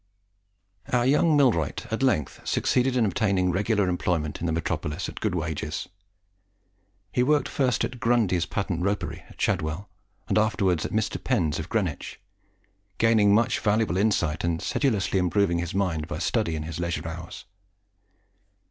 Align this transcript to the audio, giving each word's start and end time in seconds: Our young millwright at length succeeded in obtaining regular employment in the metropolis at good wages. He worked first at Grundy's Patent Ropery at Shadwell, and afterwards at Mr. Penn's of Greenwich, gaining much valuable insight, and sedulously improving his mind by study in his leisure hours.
Our 0.91 1.05
young 1.05 1.37
millwright 1.37 1.85
at 1.93 2.01
length 2.01 2.41
succeeded 2.43 2.97
in 2.97 3.05
obtaining 3.05 3.51
regular 3.51 3.87
employment 3.87 4.39
in 4.39 4.47
the 4.47 4.51
metropolis 4.51 5.07
at 5.07 5.19
good 5.19 5.35
wages. 5.35 5.87
He 7.11 7.21
worked 7.21 7.47
first 7.47 7.83
at 7.85 7.99
Grundy's 7.99 8.47
Patent 8.47 8.81
Ropery 8.81 9.23
at 9.29 9.39
Shadwell, 9.39 9.89
and 10.27 10.39
afterwards 10.39 10.87
at 10.87 10.91
Mr. 10.91 11.23
Penn's 11.23 11.59
of 11.59 11.69
Greenwich, 11.69 12.19
gaining 12.97 13.35
much 13.35 13.59
valuable 13.59 13.95
insight, 13.97 14.43
and 14.43 14.59
sedulously 14.59 15.19
improving 15.19 15.59
his 15.59 15.75
mind 15.75 16.07
by 16.07 16.17
study 16.17 16.55
in 16.55 16.63
his 16.63 16.79
leisure 16.79 17.07
hours. 17.07 17.45